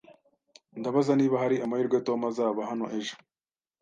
Ndabaza 0.79 1.11
niba 1.15 1.35
hari 1.43 1.55
amahirwe 1.65 1.97
Tom 2.07 2.19
azaba 2.31 2.61
hano 2.71 2.85
ejo 2.99 3.15